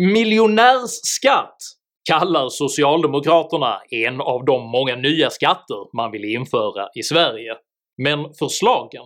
[0.00, 1.56] Miljonärsskatt
[2.10, 7.54] kallar socialdemokraterna en av de många nya skatter man vill införa i Sverige,
[8.02, 9.02] men förslagen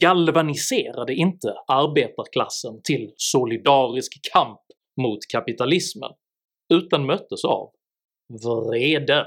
[0.00, 4.60] galvaniserade inte arbetarklassen till solidarisk kamp
[5.00, 6.10] mot kapitalismen,
[6.74, 7.70] utan möttes av
[8.44, 9.26] vrede.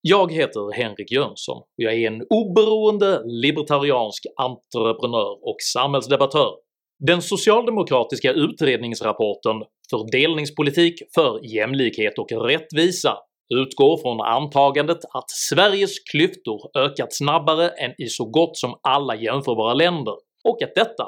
[0.00, 6.65] Jag heter Henrik Jönsson och jag är en oberoende libertariansk entreprenör och samhällsdebattör.
[6.98, 13.18] Den socialdemokratiska utredningsrapporten “Fördelningspolitik för jämlikhet och rättvisa”
[13.54, 19.74] utgår från antagandet att Sveriges klyftor ökat snabbare än i så gott som alla jämförbara
[19.74, 20.14] länder
[20.44, 21.04] och att detta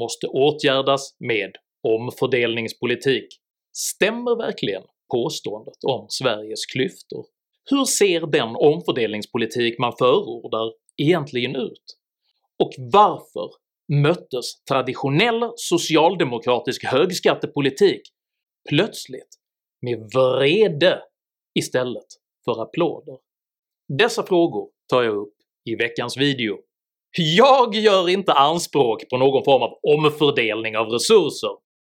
[0.00, 1.50] måste åtgärdas med
[1.88, 3.26] omfördelningspolitik.
[3.72, 7.24] Stämmer verkligen påståendet om Sveriges klyftor?
[7.70, 11.84] Hur ser den omfördelningspolitik man förordar egentligen ut?
[12.58, 13.50] Och varför
[13.90, 18.00] möttes traditionell socialdemokratisk högskattepolitik
[18.68, 19.28] plötsligt
[19.82, 21.02] med vrede
[21.58, 22.06] istället
[22.44, 23.18] för applåder?
[23.98, 25.34] Dessa frågor tar jag upp
[25.70, 26.58] i veckans video.
[27.16, 31.50] Jag gör inte anspråk på någon form av omfördelning av resurser,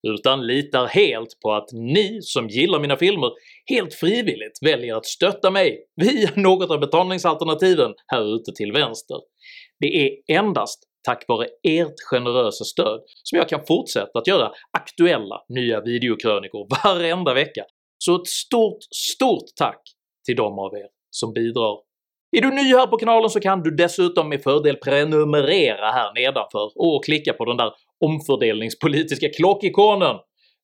[0.09, 3.31] utan litar helt på att ni som gillar mina filmer
[3.67, 9.17] helt frivilligt väljer att stötta mig via något av betalningsalternativen här ute till vänster.
[9.81, 15.41] Det är endast tack vare ert generösa stöd som jag kan fortsätta att göra aktuella
[15.49, 17.65] nya videokrönikor varenda vecka,
[17.99, 19.83] så ett stort STORT tack
[20.27, 21.77] till de av er som bidrar.
[22.37, 26.71] Är du ny här på kanalen så kan du dessutom med fördel prenumerera här nedanför
[26.75, 27.73] och klicka på den där
[28.05, 30.17] omfördelningspolitiska klockikonen.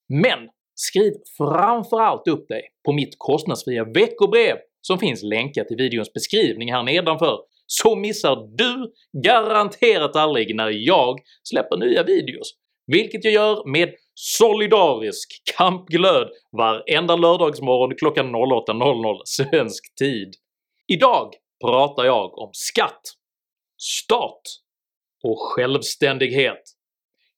[0.08, 0.38] Men
[0.74, 6.82] skriv framförallt upp dig på mitt kostnadsfria veckobrev som finns länkat i videons beskrivning här
[6.82, 7.38] nedanför,
[7.80, 8.92] så missar du
[9.22, 12.52] garanterat aldrig när jag släpper nya videos,
[12.86, 20.34] vilket jag gör med solidarisk kampglöd varenda lördagsmorgon klockan 08.00 svensk tid.
[20.86, 21.34] Idag
[21.64, 23.02] pratar jag om skatt,
[23.78, 24.42] stat
[25.24, 26.62] och självständighet.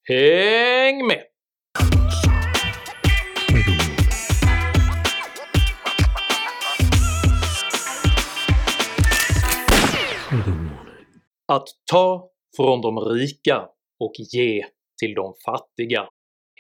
[0.09, 1.23] Häng med!
[11.55, 13.69] Att ta från de rika
[14.01, 14.65] och ge
[15.03, 16.09] till de fattiga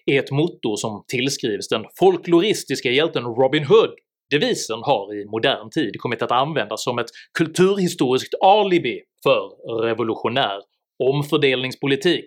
[0.07, 3.95] är ett motto som tillskrivs den folkloristiska hjälten Robin Hood.
[4.31, 9.43] Devisen har i modern tid kommit att användas som ett kulturhistoriskt alibi för
[9.83, 10.61] revolutionär
[11.05, 12.25] omfördelningspolitik.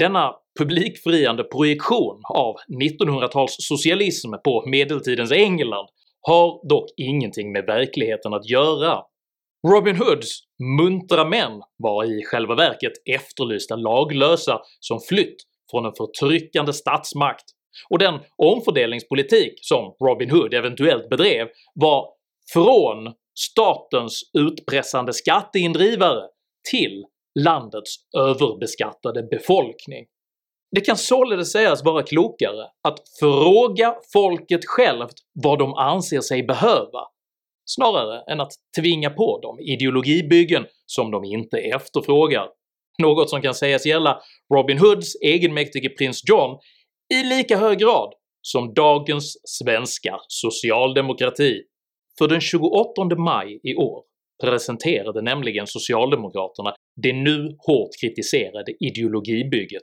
[0.00, 5.86] Denna publikfriande projektion av 1900-talssocialism på medeltidens England
[6.20, 9.02] har dock ingenting med verkligheten att göra.
[9.66, 10.40] Robin Hoods
[10.80, 15.36] muntra män var i själva verket efterlysta laglösa som flytt
[15.70, 17.44] från en förtryckande statsmakt,
[17.90, 22.08] och den omfördelningspolitik som Robin Hood eventuellt bedrev var
[22.52, 26.22] från statens utpressande skatteindrivare
[26.70, 27.04] till
[27.40, 30.06] landets överbeskattade befolkning.
[30.70, 37.00] Det kan således sägas vara klokare att fråga folket självt vad de anser sig behöva,
[37.76, 42.48] snarare än att tvinga på dem ideologibyggen som de inte efterfrågar.
[43.02, 44.20] Något som kan sägas gälla
[44.54, 46.58] Robin Hoods egenmäktige prins John
[47.14, 51.62] i lika hög grad som dagens svenska socialdemokrati.
[52.18, 54.02] För den 28 maj i år
[54.42, 59.82] presenterade nämligen socialdemokraterna det nu hårt kritiserade ideologibygget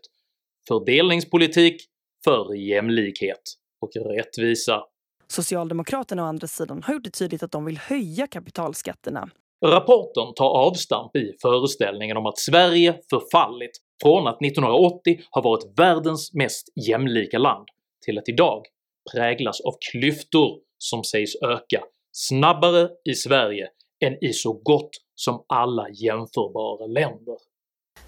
[0.68, 1.76] “Fördelningspolitik
[2.24, 3.42] för jämlikhet
[3.82, 4.84] och rättvisa”.
[5.28, 9.30] Socialdemokraterna å andra sidan har gjort det tydligt att de vill höja kapitalskatterna.
[9.66, 13.72] Rapporten tar avstamp i föreställningen om att Sverige förfallit
[14.02, 17.68] från att 1980 ha varit världens mest jämlika land
[18.06, 18.66] till att idag
[19.14, 23.70] präglas av klyftor som sägs öka snabbare i Sverige
[24.06, 27.38] än i så gott som alla jämförbara länder.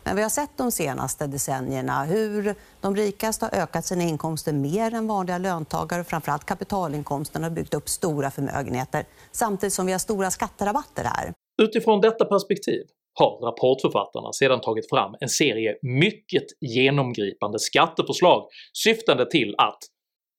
[0.07, 4.93] Men vi har sett de senaste decennierna hur de rikaste har ökat sina inkomster mer
[4.93, 9.99] än vanliga löntagare och framförallt kapitalinkomsterna har byggt upp stora förmögenheter samtidigt som vi har
[9.99, 11.33] stora skatterabatter här.
[11.61, 12.81] Utifrån detta perspektiv
[13.19, 19.79] har rapportförfattarna sedan tagit fram en serie mycket genomgripande skatteförslag syftande till att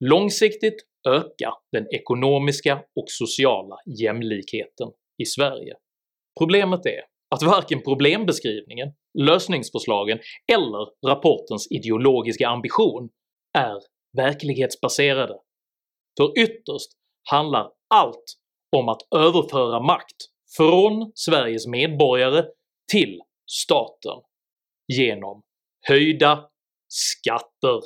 [0.05, 0.77] långsiktigt
[1.09, 4.89] öka den ekonomiska och sociala jämlikheten
[5.23, 5.75] i Sverige.
[6.39, 7.01] Problemet är
[7.35, 8.89] att varken problembeskrivningen,
[9.21, 10.19] lösningsförslagen
[10.53, 13.09] eller rapportens ideologiska ambition
[13.59, 13.79] är
[14.17, 15.35] verklighetsbaserade,
[16.19, 16.91] för ytterst
[17.31, 18.25] handlar allt
[18.77, 20.17] om att överföra makt
[20.57, 22.45] från Sveriges medborgare
[22.93, 23.21] till
[23.51, 24.23] staten
[24.93, 25.43] genom
[25.89, 26.45] höjda
[26.89, 27.81] skatter.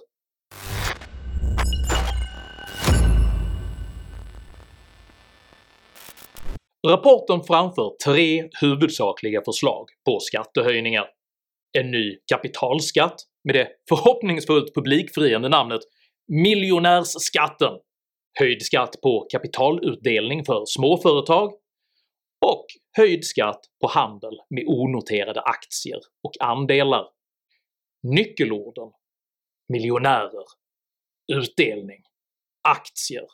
[6.89, 11.07] Rapporten framför tre huvudsakliga förslag på skattehöjningar.
[11.79, 15.81] En ny kapitalskatt med det förhoppningsfullt publikfriande namnet
[16.29, 17.73] “miljonärsskatten”,
[18.39, 21.53] höjd skatt på kapitalutdelning för småföretag
[22.47, 22.67] och
[22.97, 27.07] höjd skatt på handel med onoterade aktier och andelar.
[28.03, 28.93] Nyckelorden
[29.73, 30.45] miljonärer,
[31.33, 32.03] utdelning,
[32.69, 33.27] aktier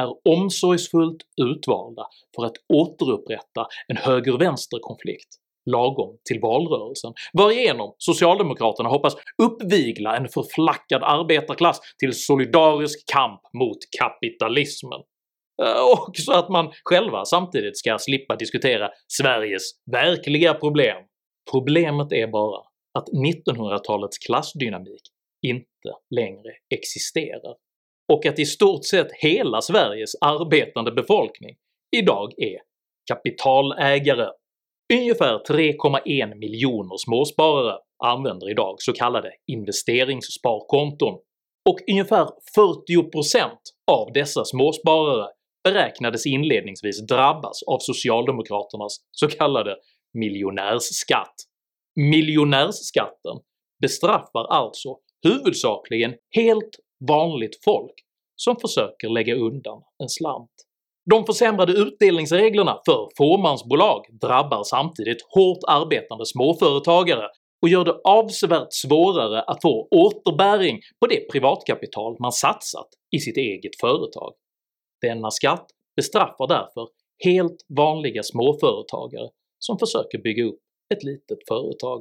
[0.00, 5.28] är omsorgsfullt utvalda för att återupprätta en höger-vänster-konflikt
[5.70, 15.00] lagom till valrörelsen, varigenom socialdemokraterna hoppas uppvigla en förflackad arbetarklass till solidarisk kamp mot kapitalismen.
[15.62, 19.62] Eh, och så att man själva samtidigt ska slippa diskutera Sveriges
[19.92, 20.96] verkliga problem.
[21.52, 22.60] Problemet är bara
[22.98, 25.02] att 1900-talets klassdynamik
[25.46, 27.54] inte längre existerar
[28.12, 31.56] och att i stort sett hela Sveriges arbetande befolkning
[31.96, 32.58] idag är
[33.12, 34.28] kapitalägare.
[34.92, 41.14] Ungefär 3,1 miljoner småsparare använder idag så kallade investeringssparkonton,
[41.70, 43.50] och ungefär 40%
[43.92, 45.28] av dessa småsparare
[45.64, 49.76] beräknades inledningsvis drabbas av socialdemokraternas så kallade
[50.14, 51.34] miljonärsskatt.
[51.96, 53.36] Miljonärsskatten
[53.82, 54.96] bestraffar alltså
[55.26, 56.76] huvudsakligen helt
[57.08, 57.94] vanligt folk
[58.36, 60.50] som försöker lägga undan en slant.
[61.10, 67.28] De försämrade utdelningsreglerna för fåmansbolag drabbar samtidigt hårt arbetande småföretagare
[67.62, 73.36] och gör det avsevärt svårare att få återbäring på det privatkapital man satsat i sitt
[73.36, 74.32] eget företag.
[75.00, 75.66] Denna skatt
[75.96, 76.88] bestraffar därför
[77.24, 79.28] helt vanliga småföretagare
[79.58, 80.58] som försöker bygga upp
[80.94, 82.00] ett litet företag.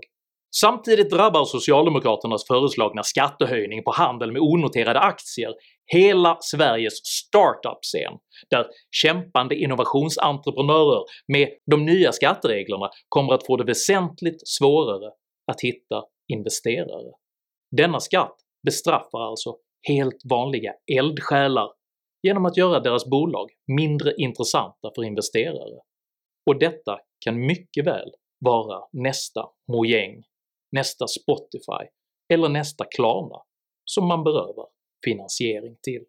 [0.56, 5.54] Samtidigt drabbar socialdemokraternas föreslagna skattehöjning på handel med onoterade aktier
[5.94, 8.18] hela Sveriges startup-scen,
[8.50, 15.12] där kämpande innovationsentreprenörer med de nya skattereglerna kommer att få det väsentligt svårare
[15.52, 16.04] att hitta
[16.34, 17.12] investerare.
[17.78, 18.36] Denna skatt
[18.66, 19.56] bestraffar alltså
[19.88, 21.70] helt vanliga eldsjälar
[22.28, 25.80] genom att göra deras bolag mindre intressanta för investerare,
[26.50, 30.24] och detta kan mycket väl vara nästa Mojang
[30.72, 31.90] nästa Spotify
[32.34, 33.42] eller nästa Klarna
[33.86, 34.68] som man berövar
[35.04, 36.02] finansiering till.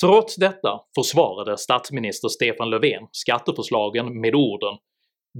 [0.00, 4.78] Trots detta försvarade statsminister Stefan Löfven skatteförslagen med orden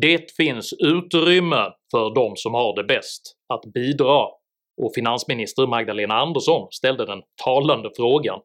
[0.03, 3.23] “Det finns utrymme för de som har det bäst
[3.55, 4.23] att bidra”
[4.83, 8.41] och finansminister Magdalena Andersson ställde den talande frågan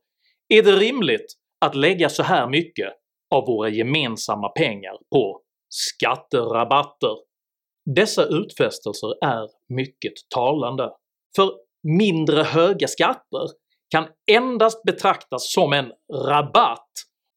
[0.49, 1.33] “Är det rimligt
[1.65, 2.93] att lägga så här mycket
[3.35, 7.17] av våra gemensamma pengar på skatterabatter?
[7.95, 10.91] Dessa utfästelser är mycket talande,
[11.35, 11.51] för
[11.83, 13.47] mindre höga skatter
[13.91, 15.91] kan endast betraktas som en
[16.27, 16.91] rabatt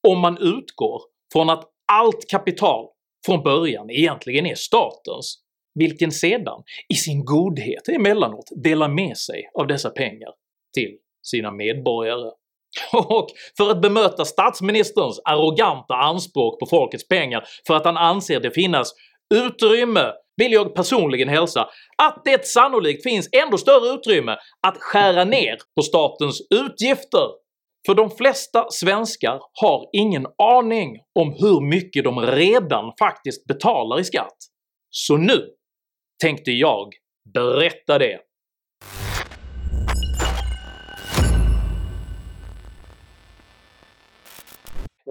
[0.09, 1.03] om man utgår
[1.33, 2.87] från att allt kapital
[3.27, 5.39] från början egentligen är statens,
[5.75, 10.31] vilken sedan i sin godhet emellanåt delar med sig av dessa pengar
[10.75, 10.97] till
[11.27, 12.31] sina medborgare.
[12.93, 13.27] Och
[13.57, 18.93] för att bemöta statsministerns arroganta anspråk på folkets pengar för att han anser det finnas
[19.35, 21.69] utrymme vill jag personligen hälsa
[22.03, 24.37] att det sannolikt finns ändå större utrymme
[24.67, 27.29] att skära ner på statens utgifter,
[27.87, 34.05] för de flesta svenskar har ingen aning om hur mycket de redan faktiskt betalar i
[34.05, 34.37] skatt.
[34.91, 35.49] Så nu
[36.23, 36.89] tänkte jag
[37.35, 38.21] berätta det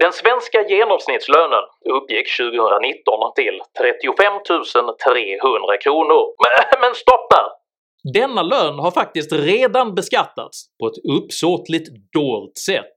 [0.04, 1.64] Den svenska genomsnittslönen
[1.96, 4.32] uppgick 2019 till 35
[5.04, 6.22] 300 kronor.
[6.80, 7.48] Men, stopp där!
[8.18, 12.94] Denna lön har faktiskt redan beskattats på ett uppsåtligt dolt sätt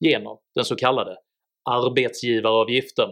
[0.00, 1.16] genom den så kallade
[1.70, 3.08] arbetsgivaravgiften.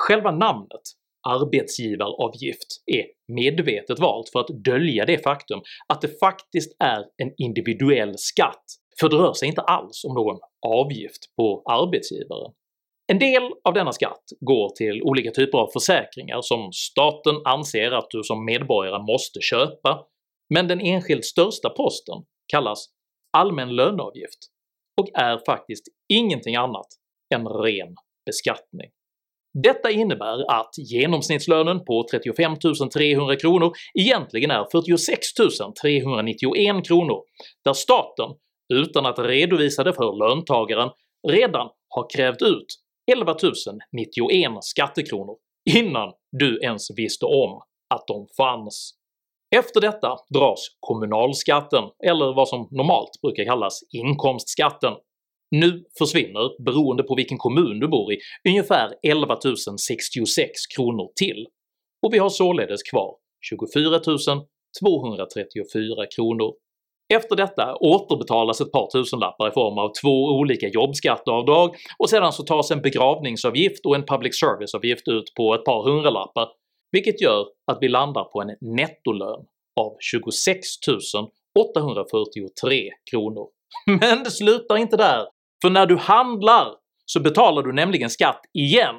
[0.00, 0.84] Själva namnet
[1.28, 8.18] arbetsgivaravgift är medvetet valt för att dölja det faktum att det faktiskt är en individuell
[8.18, 8.64] skatt,
[9.00, 12.52] för det rör sig inte alls om någon avgift på arbetsgivaren.
[13.12, 18.10] En del av denna skatt går till olika typer av försäkringar som staten anser att
[18.10, 20.06] du som medborgare måste köpa,
[20.54, 22.18] men den enskilt största posten
[22.52, 22.86] kallas
[23.36, 24.38] allmän löneavgift
[25.00, 26.86] och är faktiskt ingenting annat
[27.34, 27.94] än ren
[28.26, 28.90] beskattning.
[29.62, 32.56] Detta innebär att genomsnittslönen på 35
[32.94, 35.26] 300 kronor egentligen är 46
[35.82, 37.22] 391 kronor,
[37.64, 38.30] där staten
[38.74, 40.90] utan att redovisa det för löntagaren
[41.28, 42.66] redan har krävt ut
[43.12, 43.36] 11
[43.92, 45.36] 091 skattekronor
[45.70, 47.62] innan du ens visste om
[47.94, 48.94] att de fanns.
[49.56, 54.92] Efter detta dras kommunalskatten, eller vad som normalt brukar kallas inkomstskatten.
[55.50, 58.18] Nu försvinner, beroende på vilken kommun du bor i,
[58.48, 59.36] ungefär 11
[59.78, 61.46] 066 kronor till,
[62.02, 63.16] och vi har således kvar
[63.48, 64.00] 24
[64.80, 66.52] 234 kronor.
[67.12, 72.42] Efter detta återbetalas ett par tusenlappar i form av två olika jobbskatteavdrag och sedan så
[72.42, 76.48] tas en begravningsavgift och en public service-avgift ut på ett par hundralappar,
[76.92, 79.40] vilket gör att vi landar på en nettolön
[79.80, 80.66] av 26
[81.58, 83.46] 843 kronor.
[83.86, 85.26] Men det slutar inte där,
[85.62, 86.68] för när du handlar
[87.06, 88.96] så betalar du nämligen skatt igen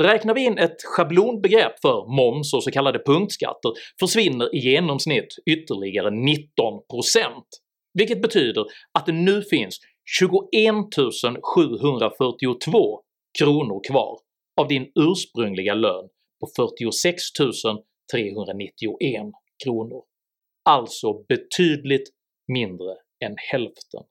[0.00, 6.10] Räknar vi in ett schablonbegrepp för moms och så kallade punktskatter försvinner i genomsnitt ytterligare
[6.10, 6.40] 19%,
[7.94, 8.64] vilket betyder
[8.98, 9.78] att det nu finns
[10.20, 10.74] 21
[11.54, 13.00] 742
[13.38, 14.18] kronor kvar
[14.60, 16.08] av din ursprungliga lön
[16.40, 17.22] på 46
[18.12, 19.32] 391
[19.64, 20.02] kronor.
[20.64, 22.08] Alltså betydligt
[22.52, 24.02] mindre än hälften.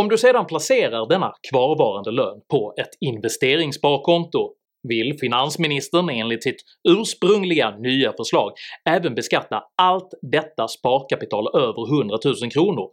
[0.00, 4.54] Om du sedan placerar denna kvarvarande lön på ett investeringssparkonto
[4.88, 8.52] vill finansministern enligt sitt ursprungliga nya förslag
[8.84, 12.90] även beskatta allt detta sparkapital över 100 000 kronor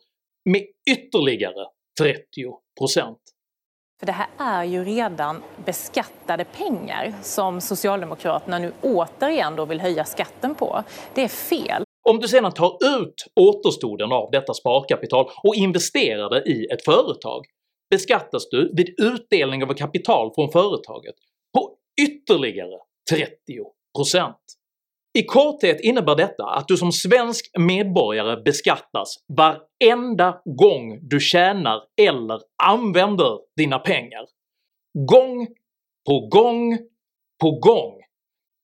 [0.49, 1.65] med ytterligare
[2.01, 3.15] 30%.
[3.99, 10.05] För det här är ju redan beskattade pengar som Socialdemokraterna nu återigen då vill höja
[10.05, 10.83] skatten på.
[11.15, 11.83] Det är fel.
[12.09, 17.45] Om du sedan tar ut återstoden av detta sparkapital och investerar det i ett företag
[17.89, 21.15] beskattas du vid utdelning av kapital från företaget
[22.01, 22.79] ytterligare
[23.11, 24.33] 30%.
[25.19, 32.39] I korthet innebär detta att du som svensk medborgare beskattas varenda gång du tjänar eller
[32.63, 34.25] använder dina pengar.
[35.09, 35.47] Gång
[36.07, 36.77] på gång
[37.41, 37.99] på gång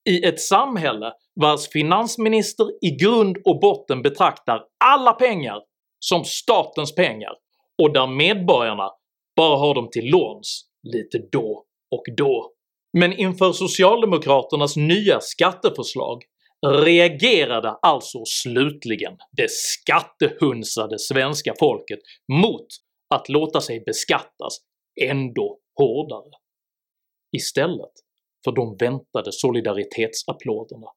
[0.10, 5.62] i ett samhälle vars finansminister i grund och botten betraktar alla pengar
[6.00, 7.32] som statens pengar
[7.82, 8.90] och där medborgarna
[9.36, 12.52] bara har dem till låns lite då och då.
[12.98, 16.24] Men inför socialdemokraternas nya skatteförslag
[16.68, 22.00] reagerade alltså slutligen det skattehunsade svenska folket
[22.34, 22.68] mot
[23.16, 24.58] att låta sig beskattas
[25.02, 26.32] ändå hårdare.
[27.38, 27.92] Istället
[28.44, 30.88] för de väntade solidaritetsapplåderna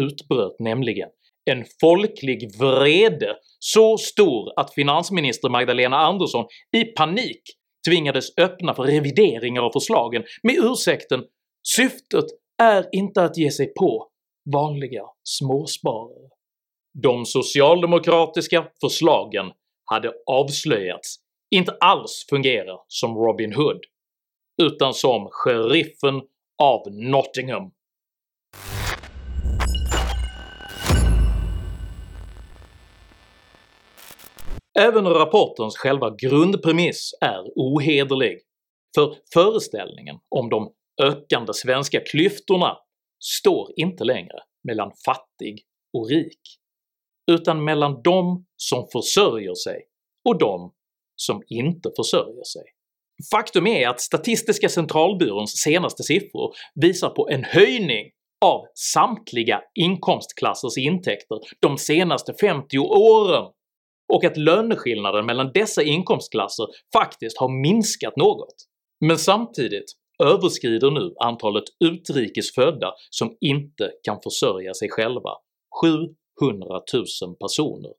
[0.00, 1.08] utbröt nämligen
[1.50, 6.46] en folklig vrede så stor att finansminister Magdalena Andersson
[6.76, 7.42] i panik
[7.88, 11.24] tvingades öppna för revideringar av förslagen med ursäkten
[11.68, 12.24] “syftet
[12.62, 14.08] är inte att ge sig på
[14.52, 16.28] vanliga småsparare”.
[17.02, 19.46] De socialdemokratiska förslagen
[19.84, 21.16] hade avslöjats
[21.50, 23.80] inte alls fungera som Robin Hood,
[24.62, 26.20] utan som sheriffen
[26.62, 27.70] av Nottingham
[34.78, 38.38] Även rapportens själva grundpremiss är ohederlig,
[38.94, 40.72] för föreställningen om de
[41.02, 42.76] ökande svenska klyftorna
[43.24, 45.62] står inte längre mellan fattig
[45.98, 46.40] och rik,
[47.30, 49.82] utan mellan de som försörjer sig
[50.28, 50.72] och de
[51.16, 52.62] som inte försörjer sig.
[53.30, 58.10] Faktum är att Statistiska centralbyråns senaste siffror visar på en höjning
[58.44, 63.44] av samtliga inkomstklassers intäkter de senaste 50 åren
[64.10, 68.54] och att löneskillnaden mellan dessa inkomstklasser faktiskt har minskat något.
[69.00, 75.30] Men samtidigt överskrider nu antalet utrikesfödda som inte kan försörja sig själva
[75.82, 76.80] 700
[77.22, 77.92] 000 personer,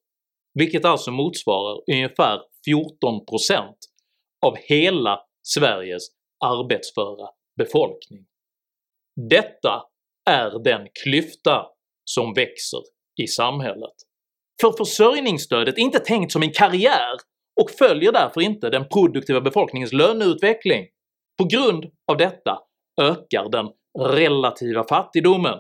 [0.53, 3.73] vilket alltså motsvarar ungefär 14%
[4.45, 6.03] av hela Sveriges
[6.45, 8.25] arbetsföra befolkning.
[9.29, 9.83] Detta
[10.29, 11.65] är den klyfta
[12.05, 12.81] som växer
[13.21, 13.93] i samhället.
[14.61, 17.17] För försörjningsstödet är inte tänkt som en karriär
[17.61, 20.85] och följer därför inte den produktiva befolkningens löneutveckling.
[21.37, 22.59] På grund av detta
[23.01, 25.59] ökar den relativa fattigdomen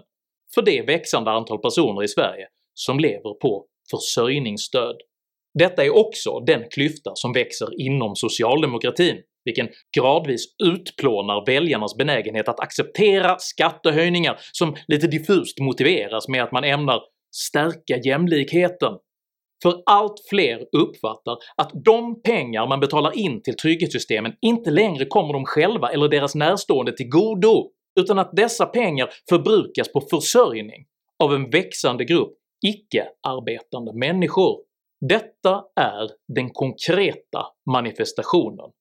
[0.55, 4.95] för det växande antal personer i Sverige som lever på försörjningsstöd.
[5.59, 12.59] Detta är också den klyfta som växer inom socialdemokratin, vilken gradvis utplånar väljarnas benägenhet att
[12.59, 18.93] acceptera skattehöjningar som lite diffust motiveras med att man ämnar stärka jämlikheten.
[19.63, 25.33] För allt fler uppfattar att de pengar man betalar in till trygghetssystemen inte längre kommer
[25.33, 27.69] dem själva eller deras närstående till godo,
[27.99, 30.85] utan att dessa pengar förbrukas på försörjning
[31.23, 32.33] av en växande grupp
[32.65, 34.57] icke-arbetande människor.
[35.09, 38.71] Detta är den konkreta manifestationen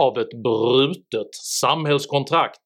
[0.00, 2.60] av ett brutet samhällskontrakt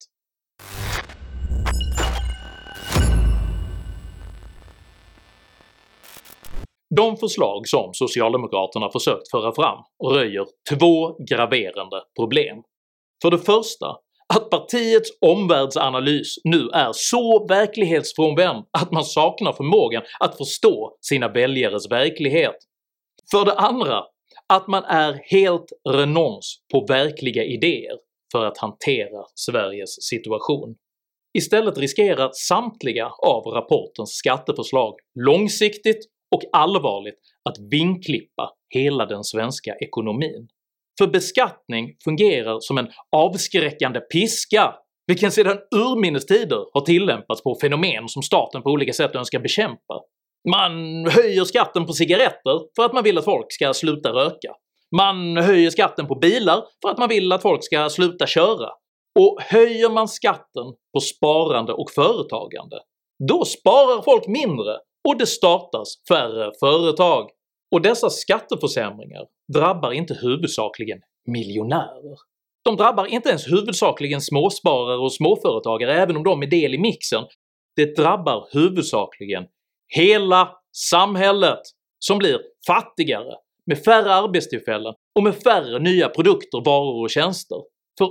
[6.98, 9.78] De förslag som socialdemokraterna försökt föra fram
[10.12, 12.56] röjer två graverande problem.
[13.22, 13.86] För det första
[14.34, 21.90] att partiets omvärldsanalys nu är så verklighetsfrånvänd att man saknar förmågan att förstå sina väljares
[21.90, 22.56] verklighet.
[23.30, 24.04] För det andra
[24.48, 27.96] att man är helt renons på verkliga idéer
[28.32, 30.74] för att hantera Sveriges situation.
[31.38, 37.18] Istället riskerar samtliga av rapportens skatteförslag långsiktigt och allvarligt
[37.48, 40.48] att vinklippa hela den svenska ekonomin.
[40.98, 44.74] För beskattning fungerar som en avskräckande piska
[45.06, 50.00] vilken sedan urminnes tider har tillämpats på fenomen som staten på olika sätt önskar bekämpa.
[50.50, 54.54] Man höjer skatten på cigaretter för att man vill att folk ska sluta röka.
[54.96, 58.68] Man höjer skatten på bilar för att man vill att folk ska sluta köra.
[59.20, 62.76] Och höjer man skatten på sparande och företagande,
[63.28, 64.76] då sparar folk mindre
[65.08, 67.30] och det startas färre företag.
[67.70, 72.16] Och dessa skatteförsämringar drabbar inte huvudsakligen miljonärer.
[72.64, 77.24] De drabbar inte ens huvudsakligen småsparare och småföretagare även om de är del i mixen,
[77.76, 79.44] det drabbar huvudsakligen
[79.94, 81.60] hela samhället
[81.98, 83.34] som blir fattigare
[83.66, 87.58] med färre arbetstillfällen och med färre nya produkter, varor och tjänster.
[87.98, 88.06] För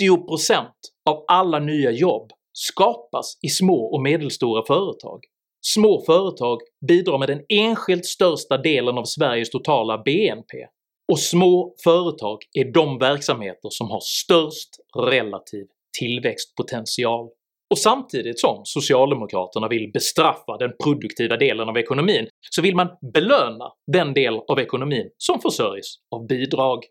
[0.00, 0.66] 80%
[1.10, 5.20] av alla nya jobb skapas i små och medelstora företag.
[5.66, 10.66] Små företag bidrar med den enskilt största delen av Sveriges totala BNP,
[11.12, 15.66] och små företag är de verksamheter som har störst relativ
[15.98, 17.28] tillväxtpotential.
[17.70, 23.72] Och samtidigt som socialdemokraterna vill bestraffa den produktiva delen av ekonomin så vill man belöna
[23.92, 26.84] den del av ekonomin som försörjs av bidrag.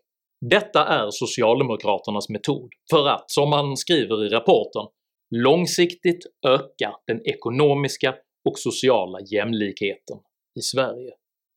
[0.50, 4.86] Detta är socialdemokraternas metod för att, som man skriver i rapporten,
[5.30, 8.14] långsiktigt öka den ekonomiska
[8.44, 10.18] och sociala jämlikheten
[10.58, 11.10] i Sverige.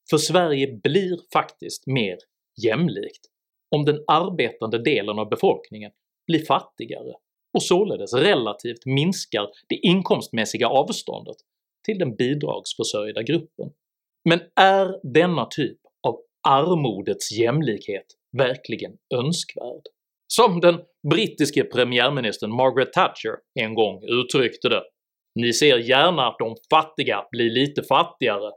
[0.09, 2.17] För Sverige blir faktiskt mer
[2.63, 3.25] jämlikt
[3.75, 5.91] om den arbetande delen av befolkningen
[6.27, 7.13] blir fattigare
[7.53, 11.37] och således relativt minskar det inkomstmässiga avståndet
[11.85, 13.71] till den bidragsförsörjda gruppen.
[14.29, 18.05] Men är denna typ av armodets jämlikhet
[18.37, 19.81] verkligen önskvärd?
[20.27, 24.83] Som den brittiske premiärministern Margaret Thatcher en gång uttryckte det
[25.35, 28.51] “Ni ser gärna att de fattiga blir lite fattigare,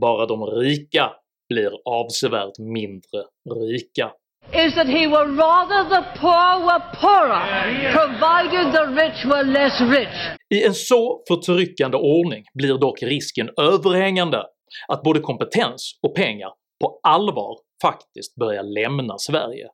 [0.00, 1.12] bara de rika
[1.48, 3.24] blir avsevärt mindre
[3.70, 4.12] rika”
[4.54, 10.16] is that he would rather the poor were poorer, provided the rich were less rich.
[10.54, 14.44] I en så förtryckande ordning blir dock risken överhängande
[14.88, 19.68] att både kompetens och pengar på allvar faktiskt börjar lämna Sverige.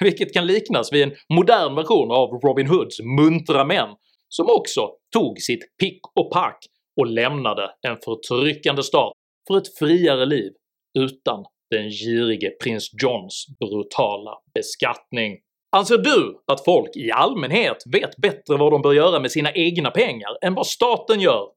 [0.00, 3.88] Vilket kan liknas vid en modern version av Robin Hoods muntra män
[4.36, 6.58] som också tog sitt pick och pack
[7.00, 9.12] och lämnade en förtryckande stat
[9.48, 10.52] för ett friare liv
[10.98, 15.38] utan den girige prins Johns brutala beskattning.
[15.76, 19.90] Anser du att folk i allmänhet vet bättre vad de bör göra med sina egna
[19.90, 21.48] pengar än vad staten gör?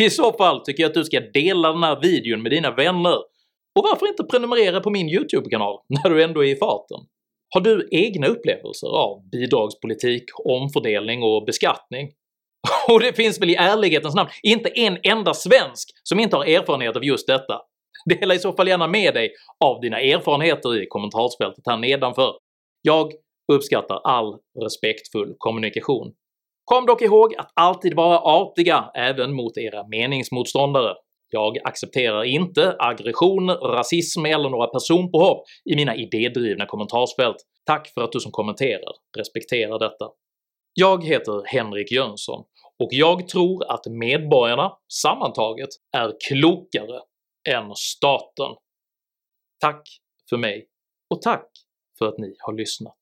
[0.00, 3.16] I så fall tycker jag att du ska dela den här videon med dina vänner,
[3.78, 6.98] och varför inte prenumerera på min YouTube-kanal när du ändå är i farten?
[7.54, 12.10] Har du egna upplevelser av bidragspolitik, omfördelning och beskattning?
[12.88, 16.96] Och det finns väl i ärlighetens namn inte en enda svensk som inte har erfarenhet
[16.96, 17.60] av just detta?
[18.04, 19.30] Dela i så fall gärna med dig
[19.64, 22.34] av dina erfarenheter i kommentarsfältet här nedanför.
[22.82, 23.12] Jag
[23.52, 26.12] uppskattar all respektfull kommunikation.
[26.64, 30.94] Kom dock ihåg att alltid vara artiga även mot era meningsmotståndare.
[31.30, 37.36] Jag accepterar inte aggression, rasism eller några personpåhopp i mina idédrivna kommentarsfält.
[37.66, 40.08] Tack för att du som kommenterar respekterar detta.
[40.74, 42.44] Jag heter Henrik Jönsson
[42.82, 47.00] och jag tror att medborgarna sammantaget är klokare
[47.48, 48.56] än staten.
[49.60, 49.88] Tack
[50.30, 50.68] för mig,
[51.10, 51.50] och tack
[51.98, 52.98] för att ni har lyssnat.